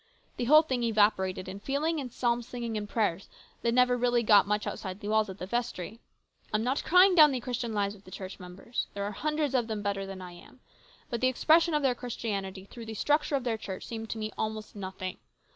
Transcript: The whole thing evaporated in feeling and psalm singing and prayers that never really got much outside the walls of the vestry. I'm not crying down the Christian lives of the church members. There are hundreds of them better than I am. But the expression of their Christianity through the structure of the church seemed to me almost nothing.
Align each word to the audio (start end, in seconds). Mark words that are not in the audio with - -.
The 0.37 0.45
whole 0.45 0.63
thing 0.63 0.81
evaporated 0.81 1.47
in 1.47 1.59
feeling 1.59 1.99
and 1.99 2.11
psalm 2.11 2.41
singing 2.41 2.75
and 2.75 2.89
prayers 2.89 3.29
that 3.61 3.71
never 3.71 3.95
really 3.95 4.23
got 4.23 4.47
much 4.47 4.65
outside 4.65 4.99
the 4.99 5.09
walls 5.09 5.29
of 5.29 5.37
the 5.37 5.45
vestry. 5.45 5.99
I'm 6.51 6.63
not 6.63 6.83
crying 6.83 7.13
down 7.13 7.29
the 7.31 7.39
Christian 7.39 7.71
lives 7.71 7.93
of 7.93 8.03
the 8.03 8.09
church 8.09 8.39
members. 8.39 8.87
There 8.95 9.03
are 9.03 9.11
hundreds 9.11 9.53
of 9.53 9.67
them 9.67 9.83
better 9.83 10.07
than 10.07 10.19
I 10.19 10.31
am. 10.31 10.59
But 11.11 11.21
the 11.21 11.27
expression 11.27 11.75
of 11.75 11.83
their 11.83 11.93
Christianity 11.93 12.65
through 12.65 12.87
the 12.87 12.95
structure 12.95 13.35
of 13.35 13.43
the 13.43 13.55
church 13.59 13.85
seemed 13.85 14.09
to 14.09 14.17
me 14.17 14.31
almost 14.39 14.75
nothing. 14.75 15.17